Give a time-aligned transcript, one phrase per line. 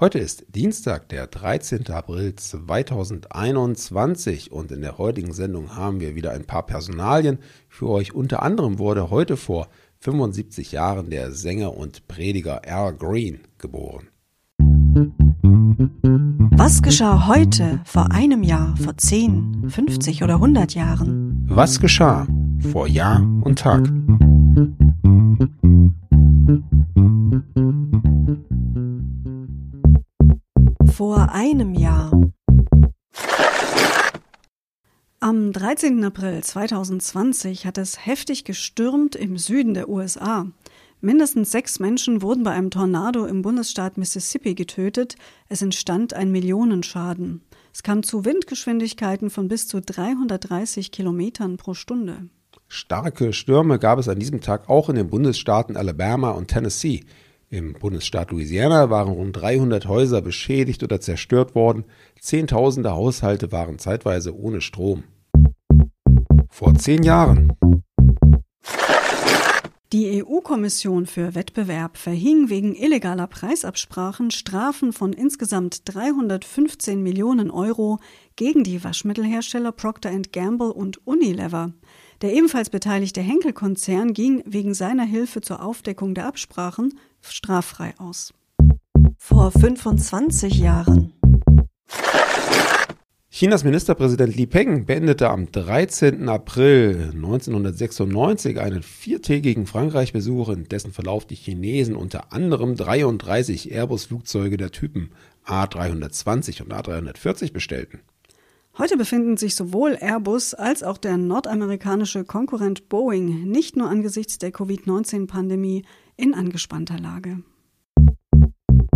[0.00, 1.90] Heute ist Dienstag, der 13.
[1.90, 8.14] April 2021 und in der heutigen Sendung haben wir wieder ein paar Personalien für euch.
[8.14, 9.66] Unter anderem wurde heute vor
[9.98, 14.06] 75 Jahren der Sänger und Prediger Al Green geboren.
[16.56, 21.44] Was geschah heute, vor einem Jahr, vor 10, 50 oder 100 Jahren?
[21.48, 22.28] Was geschah
[22.70, 23.90] vor Jahr und Tag?
[30.98, 32.10] Vor einem Jahr.
[35.20, 36.02] Am 13.
[36.02, 40.48] April 2020 hat es heftig gestürmt im Süden der USA.
[41.00, 45.14] Mindestens sechs Menschen wurden bei einem Tornado im Bundesstaat Mississippi getötet.
[45.48, 47.42] Es entstand ein Millionenschaden.
[47.72, 52.28] Es kam zu Windgeschwindigkeiten von bis zu 330 Kilometern pro Stunde.
[52.66, 57.04] Starke Stürme gab es an diesem Tag auch in den Bundesstaaten Alabama und Tennessee.
[57.50, 61.84] Im Bundesstaat Louisiana waren rund 300 Häuser beschädigt oder zerstört worden.
[62.20, 65.04] Zehntausende Haushalte waren zeitweise ohne Strom.
[66.50, 67.54] Vor zehn Jahren.
[69.94, 77.98] Die EU-Kommission für Wettbewerb verhing wegen illegaler Preisabsprachen Strafen von insgesamt 315 Millionen Euro
[78.36, 81.72] gegen die Waschmittelhersteller Procter Gamble und Unilever.
[82.20, 88.32] Der ebenfalls beteiligte Henkel-Konzern ging wegen seiner Hilfe zur Aufdeckung der Absprachen straffrei aus.
[89.16, 91.12] Vor 25 Jahren.
[93.30, 96.28] Chinas Ministerpräsident Li Peng beendete am 13.
[96.28, 104.72] April 1996 einen viertägigen Frankreich-Besuch, in dessen Verlauf die Chinesen unter anderem 33 Airbus-Flugzeuge der
[104.72, 105.10] Typen
[105.46, 108.00] A320 und A340 bestellten.
[108.76, 114.52] Heute befinden sich sowohl Airbus als auch der nordamerikanische Konkurrent Boeing nicht nur angesichts der
[114.52, 115.84] Covid-19-Pandemie
[116.18, 117.42] in angespannter Lage.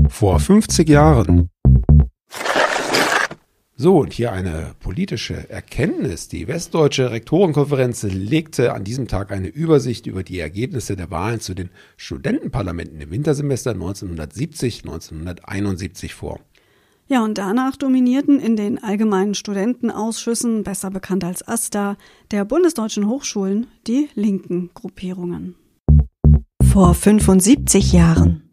[0.09, 1.49] Vor 50 Jahren.
[3.75, 6.29] So, und hier eine politische Erkenntnis.
[6.29, 11.55] Die Westdeutsche Rektorenkonferenz legte an diesem Tag eine Übersicht über die Ergebnisse der Wahlen zu
[11.55, 16.39] den Studentenparlamenten im Wintersemester 1970-1971 vor.
[17.09, 21.97] Ja, und danach dominierten in den allgemeinen Studentenausschüssen, besser bekannt als AStA,
[22.31, 25.57] der bundesdeutschen Hochschulen die linken Gruppierungen.
[26.73, 28.49] Vor 75 Jahren.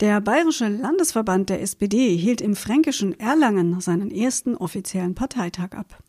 [0.00, 6.02] Der Bayerische Landesverband der SPD hielt im fränkischen Erlangen seinen ersten offiziellen Parteitag ab.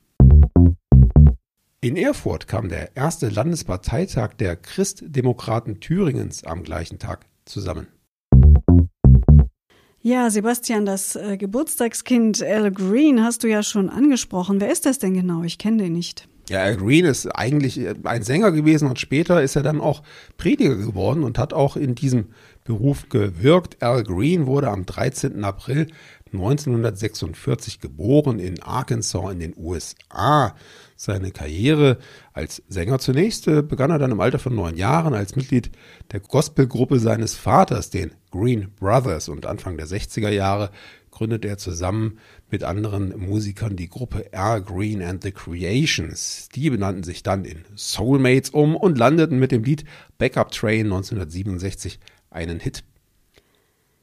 [1.82, 7.88] In Erfurt kam der erste Landesparteitag der Christdemokraten Thüringens am gleichen Tag zusammen.
[10.00, 14.62] Ja, Sebastian, das äh, Geburtstagskind Al Green hast du ja schon angesprochen.
[14.62, 15.44] Wer ist das denn genau?
[15.44, 16.30] Ich kenne den nicht.
[16.52, 20.04] Ja, Al Green ist eigentlich äh, ein Sänger gewesen und später ist er dann auch
[20.36, 22.26] Prediger geworden und hat auch in diesem
[22.66, 23.82] Beruf gewirkt.
[23.82, 25.46] Al Green wurde am 13.
[25.46, 25.88] April
[26.34, 30.54] 1946 geboren in Arkansas in den USA.
[30.98, 32.00] Seine Karriere
[32.34, 35.72] als Sänger zunächst äh, begann er dann im Alter von neun Jahren als Mitglied
[36.12, 40.70] der Gospelgruppe seines Vaters, den Green Brothers und Anfang der 60er Jahre
[41.12, 42.18] gründete er zusammen
[42.50, 46.50] mit anderen Musikern die Gruppe Al Green and the Creations.
[46.56, 49.86] Die benannten sich dann in Soulmates um und landeten mit dem Lied
[50.18, 52.84] Backup Train 1967 einen Hit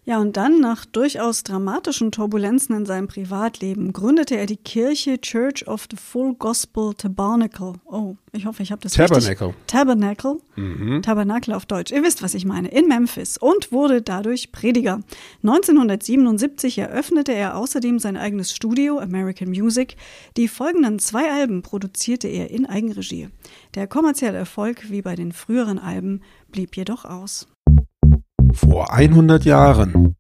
[0.09, 5.69] ja, und dann, nach durchaus dramatischen Turbulenzen in seinem Privatleben, gründete er die Kirche Church
[5.69, 7.75] of the Full Gospel Tabernacle.
[7.85, 9.49] Oh, ich hoffe, ich habe das Tabernacle.
[9.49, 9.67] richtig.
[9.67, 10.41] Tabernacle.
[10.57, 11.03] Mhm.
[11.03, 11.93] Tabernacle auf Deutsch.
[11.93, 12.69] Ihr wisst, was ich meine.
[12.69, 15.03] In Memphis und wurde dadurch Prediger.
[15.43, 19.97] 1977 eröffnete er außerdem sein eigenes Studio American Music.
[20.39, 23.29] Die folgenden zwei Alben produzierte er in Eigenregie.
[23.75, 27.47] Der kommerzielle Erfolg, wie bei den früheren Alben, blieb jedoch aus.
[28.53, 30.17] Vor 100 Jahren.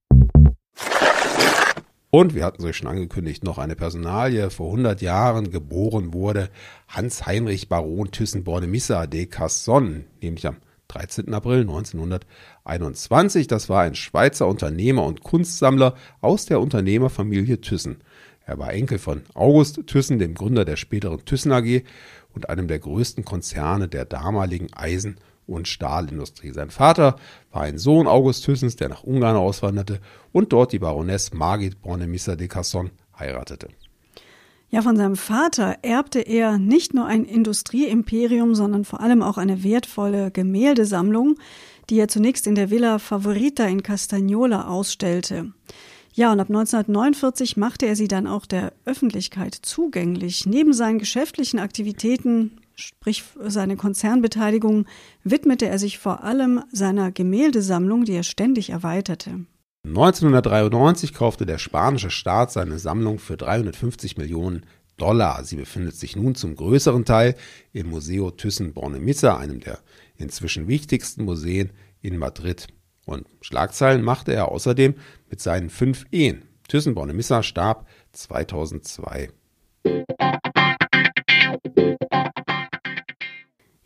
[2.11, 4.51] Und wir hatten es euch schon angekündigt, noch eine Personalie.
[4.51, 6.49] Vor 100 Jahren geboren wurde
[6.89, 10.57] Hans-Heinrich Baron Thyssen-Bornemisza de Casson, nämlich am
[10.89, 11.35] 13.
[11.35, 13.47] April 1921.
[13.47, 17.99] Das war ein Schweizer Unternehmer und Kunstsammler aus der Unternehmerfamilie Thyssen.
[18.47, 21.83] Er war Enkel von August Thyssen, dem Gründer der späteren Thyssen AG
[22.35, 26.53] und einem der größten Konzerne der damaligen Eisen- und Stahlindustrie.
[26.53, 27.17] Sein Vater
[27.51, 30.01] war ein Sohn August Thyssens, der nach Ungarn auswanderte
[30.33, 33.69] und dort die Baroness Margit Bornemisza de Casson heiratete.
[34.71, 39.65] Ja, von seinem Vater erbte er nicht nur ein Industrieimperium, sondern vor allem auch eine
[39.65, 41.37] wertvolle Gemäldesammlung,
[41.89, 45.53] die er zunächst in der Villa Favorita in Castagnola ausstellte.
[46.13, 50.45] Ja, und ab 1949 machte er sie dann auch der Öffentlichkeit zugänglich.
[50.45, 54.87] Neben seinen geschäftlichen Aktivitäten sprich seine Konzernbeteiligung,
[55.25, 59.41] widmete er sich vor allem seiner Gemäldesammlung, die er ständig erweiterte.
[59.87, 64.65] 1993 kaufte der spanische Staat seine Sammlung für 350 Millionen
[64.97, 65.45] Dollar.
[65.45, 67.37] Sie befindet sich nun zum größeren Teil
[67.73, 69.79] im Museo Thyssen-Bornemisza, einem der
[70.17, 71.71] inzwischen wichtigsten Museen
[72.01, 72.67] in Madrid.
[73.07, 74.95] Und Schlagzeilen machte er außerdem
[75.31, 76.43] mit seinen fünf Ehen.
[76.69, 79.31] Thyssen-Bornemisza starb 2002.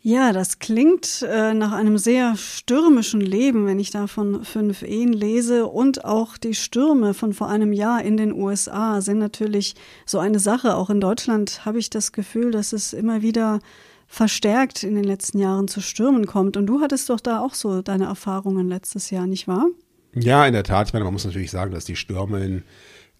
[0.05, 5.13] Ja, das klingt äh, nach einem sehr stürmischen Leben, wenn ich da von fünf Ehen
[5.13, 5.65] lese.
[5.65, 10.39] Und auch die Stürme von vor einem Jahr in den USA sind natürlich so eine
[10.39, 10.75] Sache.
[10.75, 13.59] Auch in Deutschland habe ich das Gefühl, dass es immer wieder
[14.05, 16.57] verstärkt in den letzten Jahren zu Stürmen kommt.
[16.57, 19.67] Und du hattest doch da auch so deine Erfahrungen letztes Jahr, nicht wahr?
[20.13, 20.87] Ja, in der Tat.
[20.87, 22.63] Ich meine, man muss natürlich sagen, dass die Stürme in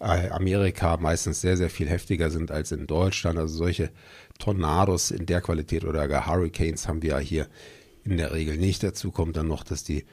[0.03, 3.39] Amerika meistens sehr, sehr viel heftiger sind als in Deutschland.
[3.39, 3.89] Also solche
[4.39, 7.47] Tornados in der Qualität oder gar Hurricanes haben wir ja hier
[8.03, 8.83] in der Regel nicht.
[8.83, 10.05] Dazu kommt dann noch, dass die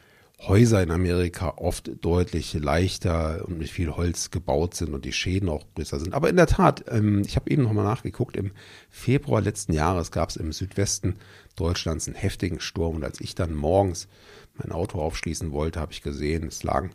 [0.47, 5.51] Häuser in Amerika oft deutlich leichter und mit viel Holz gebaut sind und die Schäden
[5.51, 6.15] auch größer sind.
[6.15, 8.53] Aber in der Tat, ähm, ich habe eben nochmal nachgeguckt, im
[8.89, 11.17] Februar letzten Jahres gab es im Südwesten
[11.57, 14.09] Deutschlands einen heftigen Sturm und als ich dann morgens
[14.55, 16.91] mein Auto aufschließen wollte, habe ich gesehen, es lagen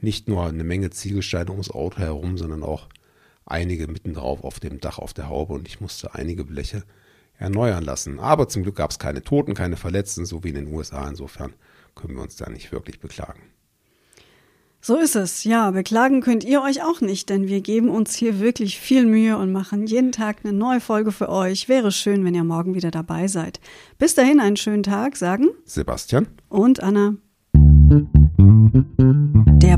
[0.00, 2.88] nicht nur eine Menge Ziegelsteine ums Auto herum, sondern auch
[3.46, 6.84] einige mitten drauf auf dem Dach auf der Haube und ich musste einige Bleche
[7.38, 8.20] erneuern lassen.
[8.20, 11.08] Aber zum Glück gab es keine Toten, keine Verletzten, so wie in den USA.
[11.08, 11.54] Insofern
[11.94, 13.40] können wir uns da nicht wirklich beklagen.
[14.80, 15.42] So ist es.
[15.42, 19.36] Ja, beklagen könnt ihr euch auch nicht, denn wir geben uns hier wirklich viel Mühe
[19.36, 21.68] und machen jeden Tag eine neue Folge für euch.
[21.68, 23.60] Wäre schön, wenn ihr morgen wieder dabei seid.
[23.98, 27.16] Bis dahin einen schönen Tag, sagen Sebastian und Anna.